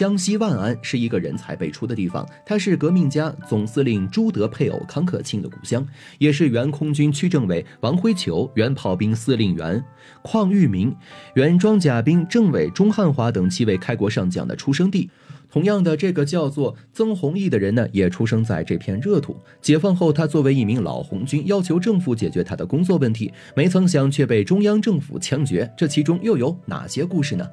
[0.00, 9.84] 江西万安是一个人才辈出的地方，它是革命家总司令朱德配偶康克庆的故乡，也是原空军区政委王辉球、原炮兵司令员
[10.22, 10.90] 邝裕民、
[11.34, 15.10] 原装甲兵政委钟汉华等七位开国上将的出生地。
[15.50, 19.36] 同样的，这个叫做曾洪毅的人呢，也出生在这片热土。
[19.60, 25.70] 解放后，他作为一名老红军，要求政府解决他的工作问题，没曾想却被中央政府枪决。
[25.76, 27.46] 这其中又有哪些故事呢？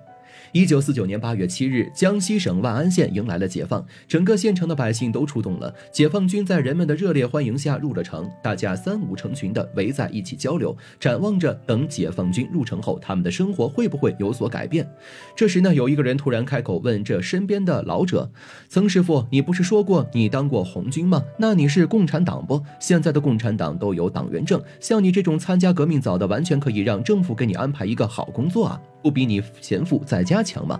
[0.54, 5.74] 一九四九年八月七日，江西省万安县迎来了解放，整个县城的百姓都出动了。
[5.92, 14.88] 解放军在人们的热烈欢迎下入了城，大家三五成群的围在一起交流，展望着等解放军入城后，他们的生活会不会有所改变。
[15.36, 18.29] 这时呢，有一个人突然开口问这身边的老者
[18.69, 21.21] ：“曾师傅，你不是说过你当过红军吗？
[21.38, 22.64] 那你是共产党不？
[22.79, 30.79] 现在的共产党都有党员证，像你这种参加革命早的，完全可以让政府给你安排一个好工作啊。”不比你贤父在家强吗？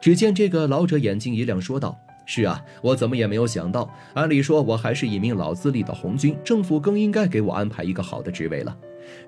[0.00, 3.90] 只见这个老者眼睛一亮，说道：“是啊，我怎么也没有想到。
[4.14, 8.76] 按理说，我还是一名老资历的红军，政府更应该给我安排一个好的职位了。”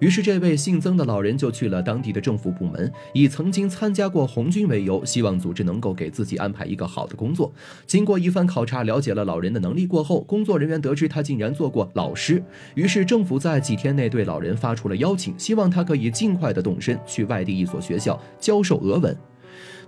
[0.00, 7.52] 于是，这位姓曾的老人就去了当地的政府部门，以曾经参加过红军为由，希望组织能够给自己安排一个好的工作。
[7.86, 12.42] 经过一番考察，了解了老人的能力过后，工作人员得知他竟然做过老师，
[12.74, 19.16] 于是政府在几天内对老人发出了邀请，希望他可以尽快的动身去外地一所学校教授俄文。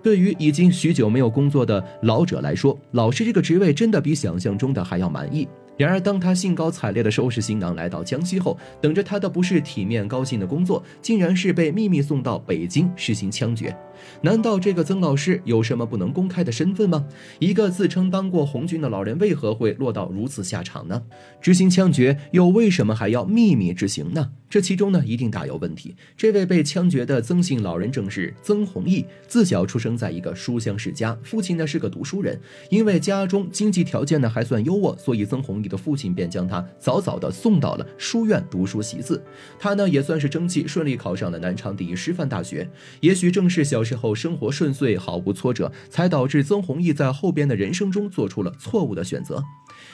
[0.02, 5.46] 对于已经许久没有工作的老者来说，老师这个职位真的比想象中的还要满意。
[5.80, 13.74] 然而，当他兴高采烈地收拾行囊来到江西后，等着他的不是体面高兴的工作，竟然是被秘密送到北京实行枪决。
[14.20, 17.06] 难道这个曾老师有什么不能公开的身份吗？
[17.38, 21.02] 一个自称当过红军的老人为何会落到如此下场呢？
[21.40, 24.32] 执行枪决又为什么还要秘密执行呢？
[24.50, 25.94] 这其中呢一定大有问题。
[26.16, 32.38] 这位被枪决的曾姓老人正是曾洪义，自小出生在一个书香世家，父亲呢是个读书人。
[32.68, 39.22] 因为家中经济条件呢还算优渥，所以曾洪义的父亲便将他早早的送到了书院读书习字。
[39.58, 42.68] 他呢也算是争气，顺利考上了南昌第一师范大学。
[43.00, 43.80] 也许正是小。
[43.82, 49.42] 时候生活顺遂，毫无挫折，才导致曾洪义在后边的人生中做出了错误的选择。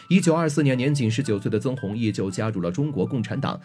[0.08, 3.60] 一九二四年，年仅十九岁的曾洪义就加入了中国共产党，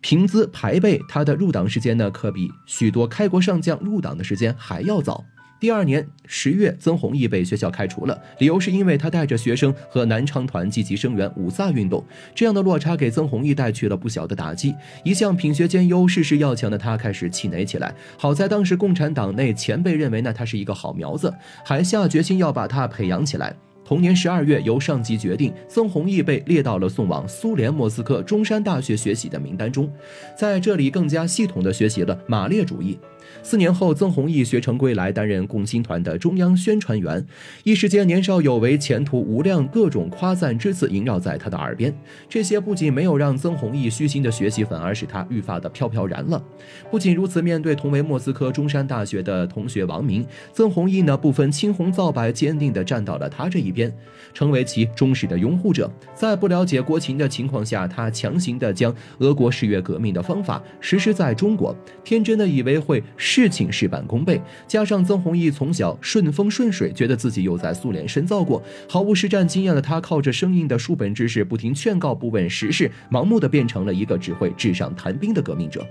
[0.00, 5.24] 凭资排辈，他的入党时间呢，可比许多开国上将入党的时间还要早。
[5.62, 12.04] 第二年十月，曾洪义被学校开除了，理由是因为他带着学生和南昌团积极声援五卅运动。
[12.34, 14.74] 这样的落差给曾洪义带去了不小的打击。
[15.04, 17.94] 一向品学兼优、事事要强的他开始气馁起来。
[18.18, 21.32] 好在当时共产党内前辈认为呢他是一个好苗子，
[21.64, 23.54] 还下决心要把他培养起来。
[23.84, 29.88] 同年十二月，由上级决定，曾洪义被列到了送往苏联莫斯科中山大学学习的名单中，
[30.36, 32.98] 在这里更加系统地学习了马列主义。
[33.42, 37.24] 四年后，曾洪毅学成归来，担任共青团的中央宣传员。
[37.64, 41.92] 一时间，年少有为，前途无量，各种夸赞之词萦绕在他的耳边。
[42.28, 46.42] 这些不仅没有让曾洪毅虚心的学习，反而使他愈发的飘飘然了。
[46.90, 53.92] 不仅如此，面对同为莫斯科中山大学的同学王明，曾洪毅呢不分青红皂白，坚定地站到了他这一边，
[54.32, 55.90] 成为其忠实的拥护者。
[56.14, 63.02] 在不了解国情的情况下，他强行的将俄国十月革命的方法实施在中国，天真的以为会。
[63.24, 75.86] 事情事半功倍，加上曾洪义从小顺风顺水，觉得自己又在苏联深造过，毫无实战经验的他，靠着生硬的书本知识，不停劝告，不问时事，盲目的变成了一个只会纸上谈兵的革命者。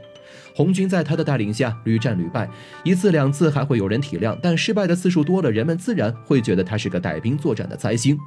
[0.54, 2.50] 红军在他的带领下屡战屡败，
[2.84, 8.20] 一次两次还会有人体谅，但失败的次数多了，人们自然会觉得他是个带兵作战的灾星。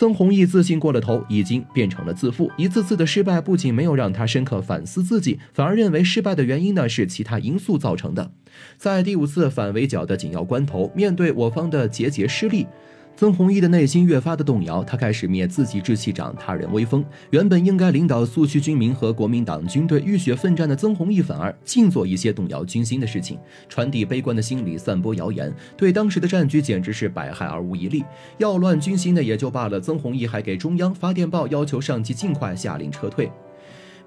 [0.00, 2.50] 曾洪义自信过了头，已经变成了自负。
[2.56, 8.32] 一次次的失败不仅没有让他深刻反思自己，反而认为失败的原因呢是其他因素造成的。
[8.78, 12.66] 在第五次反围剿的紧要关头，面对我方的节节失利。
[13.20, 17.04] 曾洪义的内心越发的动摇，他开始灭自己志气，长他人威风。
[17.28, 23.38] 原本应该领导苏区军民和国民党军队浴血奋战的曾洪义，反而尽做一些动摇军心的事情，
[23.68, 28.02] 传递悲观的心理，散播谣言，对当时的战局简直是百害而无一利。
[28.38, 33.30] 要乱军心的也就罢了，曾洪义还给中央发电报，要求上级尽快下令撤退。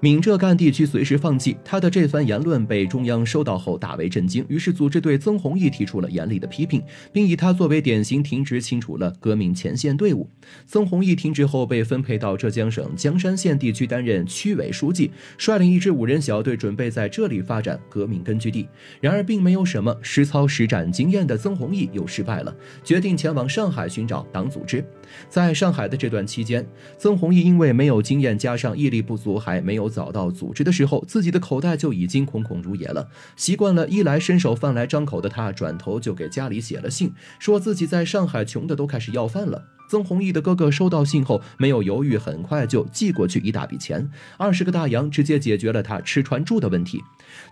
[0.04, 1.56] 闽浙赣地区随时放弃。
[1.64, 10.28] 他的这番言论被中央收到后大为震惊，于是组织对曾洪义提出了严厉的批评，并以他作为典型停职清除了革命前线队伍。
[10.66, 18.68] 曾洪义停职后被分配到浙江省江山县地区担任区委书记，率领一支五人小队准备在这里发展革命根据地。
[19.00, 22.54] 然而，并没有什么实操实战经验的曾洪义又失败了，
[22.84, 24.84] 决定前往上海寻找党组织。
[25.30, 26.66] 在上海的这段期间，
[26.98, 29.93] 曾洪义因为没有经验，加上毅力不足，还没有。
[29.94, 33.08] 找到组织的时候，自己的口袋就已经空空如也了。
[33.36, 39.62] 习惯了衣来伸手、饭来张口的他，转头就给家里写了信，说自己在上海穷的都开始要饭了。
[39.88, 47.02] 曾弘毅的哥哥收到信后，没有犹豫，很快就寄过去一大笔钱，二十个大洋，直接解决了他吃穿住的问题。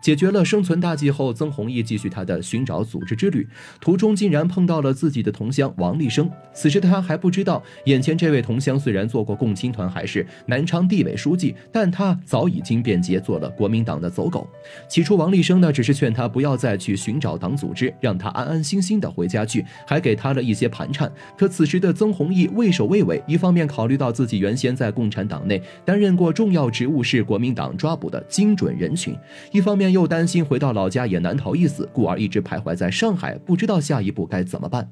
[0.02, 3.46] 解决了生存大计后，曾弘毅继续他的寻找组织之旅，
[3.81, 6.31] 途中竟然碰到了自己的同乡王立生。
[6.55, 14.49] 此时他还不知道，眼前这位同乡虽然做过共青团，还是南昌地委书记，但他早已经变节做了国民党的走狗。
[14.88, 21.11] 起初，王立生呢只是劝他不要再去寻找党组织，让他安安心心的回家去，还给他了一些盘缠。
[21.37, 29.12] 可此时的曾弘弘毅畏首畏尾，一方面考虑到自己原先在共产党内担任过重要职务，是国民党抓捕的精准人群；
[29.50, 34.88] 一方面又担心回到老家也难逃一死，故而一直徘徊在上海，不知道下一步该怎么办。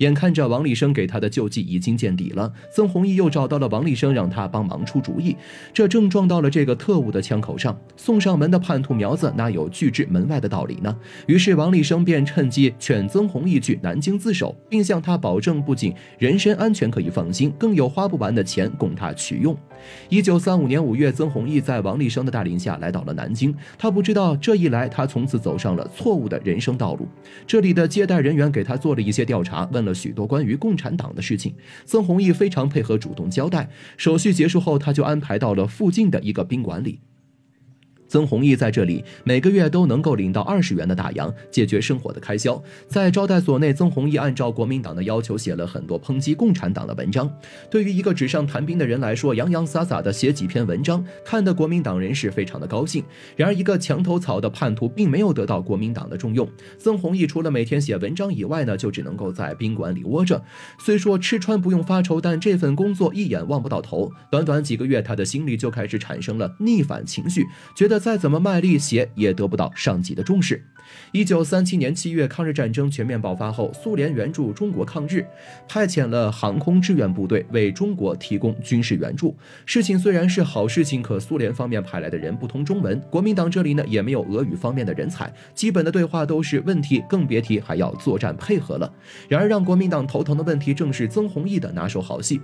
[0.00, 5.34] 眼看着王立生给他的救济已经见底了，曾弘毅又找到了王立生，让他帮忙出主意。
[5.72, 10.94] 这正撞到了这个特务的枪口上，送上门的叛徒苗子哪有拒之门外的道理呢？
[11.26, 16.73] 于是王立生便趁机劝曾弘毅去南京自首，并向他保证，不仅人身安。
[16.74, 19.56] 完全可以放心，更有花不完的钱供他取用。
[20.08, 23.54] 一九三五年五月，曾弘毅在王立生的带领下来到了南京。
[23.78, 27.06] 他不知道，这一来，他从此走上了错误的人生道路。
[27.46, 31.54] 这里的接待人员给他做了一些调查，问了许多关于共产党的事情。
[31.84, 33.70] 曾弘毅非常配合，主动交代。
[33.96, 36.98] 手续结束后，他就安排到了附近的一个宾馆里。
[38.14, 42.62] 曾弘毅在这里每个月都能够领到二十元的大洋，解决生活的开销。
[42.86, 47.28] 在招待所内，曾弘毅按照国民党的要求写了很多抨击共产党的文章。
[47.68, 53.02] 对于一个纸上谈兵的人来说，洋洋洒洒的写几篇文章，看得国民党人士非常的高兴。
[53.34, 56.48] 然而，一个墙头草的叛徒并没有得到国民党的重用。
[56.78, 60.40] 曾弘毅除了每天写文章以外呢，就只能够在宾馆里窝着。
[60.78, 64.08] 虽说吃穿不用发愁，但这份工作一眼望不到头。
[64.30, 67.44] 短短几个月，他的心里就开始产生了逆反情绪，
[67.74, 68.03] 觉得。
[68.04, 70.62] 再怎么卖力写，也得不到上级的重视。
[71.12, 75.24] 一九三七年七月，抗日战争全面爆发后，苏联援助中国抗日，
[75.66, 79.34] 派遣了航空志愿部队为中国提供军事援助。
[79.64, 88.92] 事情虽然是好事情，可苏联方面派来的人不通中文，国民党这里呢也没有俄语方面的人才，基本的对话都是问题，更别提还要作战配合了。
[89.26, 92.38] 然而让国民党头疼的问题，正是曾洪毅的拿手好戏。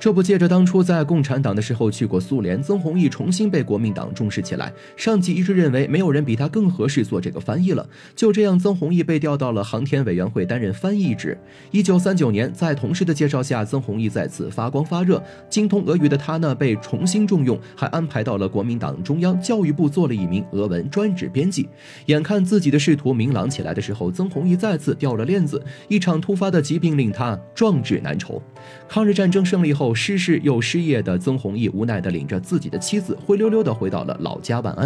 [0.00, 4.72] 这不，借着当初在共产党的时候去过苏联，曾洪毅重新被国民党重视起来。
[4.96, 7.88] 上级一致认为没有人比他更合适做这个翻译了。
[8.14, 11.36] 就这样，曾弘毅被调到了航天委员会担任翻译一职。
[11.70, 15.22] 一九三九年，在同事的介绍下，曾弘毅再次发光发热。
[15.48, 21.68] 精通俄语的他呢，被重新重用，还安排到了国民党中央教育部做了一名俄文专职编辑。
[22.06, 25.62] 眼看自己的仕途明朗起来的时候，曾弘毅再次掉了链子。
[25.88, 28.40] 一场突发的疾病令他壮志难酬。
[28.88, 34.83] 抗日战争胜利后，失势又失业的曾弘毅无奈地领着自己的妻子，灰溜溜地回到了老家万安。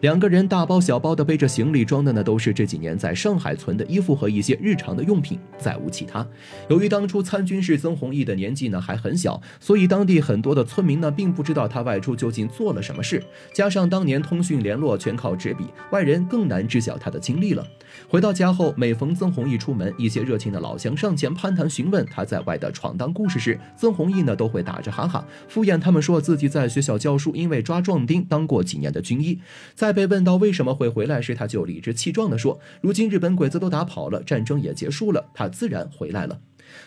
[0.00, 6.26] 两个人大包小包的背着行李，装的呢都是这几年在上海存的衣服和一些日常的用品，再无其他。
[6.68, 13.22] 由于当初参军是曾弘毅的年纪呢还很小，所以当地很多的村民呢并不知道他外出究竟做了什么事。
[13.52, 17.66] 加上当年通讯联络全靠纸笔，外人更难知晓他的经历了。
[18.08, 29.40] 回到家后，每逢曾弘毅出门，一些热情的老乡上前攀谈询问他在外的闯荡故事时，曾弘毅呢都会打着哈哈敷衍他们说自己在学校教书，因为抓壮丁当过几年的军医。
[29.74, 36.40] 在被问到为什么会回来时，他就理直气壮地说：“如今日本鬼子都打跑了，战争也结束了，他自然回来了。”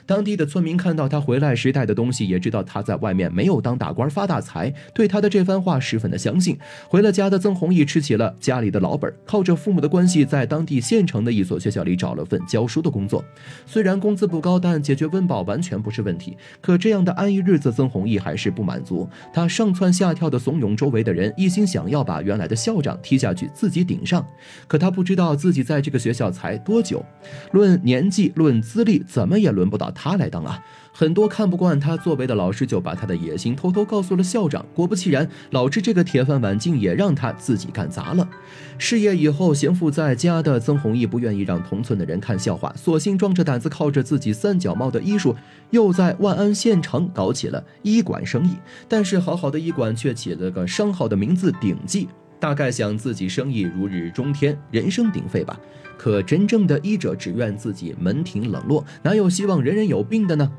[0.06, 6.58] 当地的村民看到他回来时带的东西，也知道他在外面没有当大官发大财，对他的这番话十分的相信。
[6.88, 13.24] 回了家的曾弘毅吃起了家里的老本，靠着父母的关系，在当地县城的一所学校里找了份教书的工作。
[13.66, 16.38] 虽然工资不高，但解决温饱完全不是问题。
[16.62, 19.10] 可这样的安逸日子，曾弘毅还是不满足。
[19.34, 24.26] 他上蹿下跳的怂恿周围的人，一心想要把原来的校长踢下去，自己顶上。
[24.68, 27.04] 可他不知道自己在这个学校才多久，
[27.52, 29.64] 论年纪，论资历，怎么也轮。
[29.74, 30.64] 不到他来当啊！
[30.92, 34.64] 很多看不惯他作为的老师就把他的野心偷偷告诉了校长。
[34.76, 38.30] 果不其然，老师这个铁饭碗竟也让他自己干砸了。
[38.78, 45.36] 事业以后闲赋在家的曾弘毅不愿意让同村的人看笑话，索性壮着胆子靠着自己三脚猫的医术，
[45.72, 48.56] 又在万安县城搞起了医馆生意。
[48.88, 52.08] 但是好好的医馆却起了个商号的名字“鼎记”，
[52.44, 55.58] 大概想自己生意如日中天，人声鼎沸吧。
[55.98, 60.52] 可真正的医者只愿自己门庭冷落，哪有希望人人有病的呢？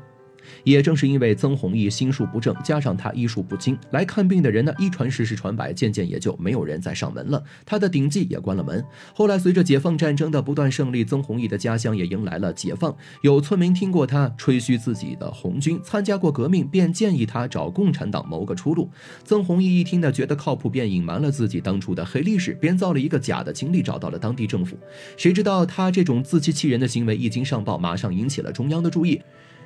[0.63, 7.43] 也正是因为曾弘毅心术不正，加上他医术不精，来看病的人呢一传十，十传百，渐渐也就没有人再上门了。
[7.65, 8.83] 他的顶记也关了门。
[9.13, 12.95] 后来随着解放战争的不断胜利，曾弘毅的家乡也迎来了解放。
[13.21, 18.89] 有村民听过他吹嘘自己的红军参加过革命，便建议他找共产党谋个出路。
[19.23, 24.77] 曾弘毅一听呢，觉得靠谱，便隐瞒了自己当初的黑历史，编造了一个假的经历，找到了当地政府。
[25.17, 29.21] 谁知道他这种自欺欺人的行为一经上报，马上引起了中央的注意。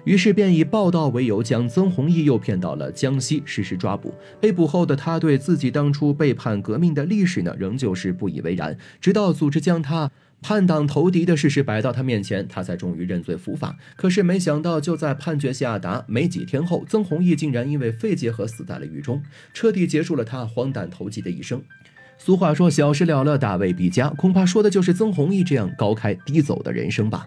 [0.06, 4.14] 于是便以报道为由，将曾弘毅诱骗到了江西实施抓捕。
[4.40, 8.78] 被捕后的他，对自己当初背叛革命的历史呢，仍旧是不以为然。
[9.02, 10.10] 直到组织将他
[10.42, 13.76] 叛党投敌的事实摆到他面前，他才终于认罪伏法。
[13.98, 19.22] 可是没想到，就在判决下达没几天后，曾弘毅竟然因为肺结核死在了狱中，
[19.54, 21.62] 彻底结束了他荒诞投机的一生。
[22.18, 27.26] 俗话说：“小事了了，大未必佳。”恐怕说的就是曾弘毅这样高开低走的人生吧。